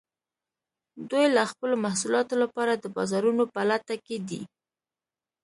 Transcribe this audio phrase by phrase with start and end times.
[1.09, 4.41] دوی د خپلو محصولاتو لپاره د بازارونو په لټه کې دي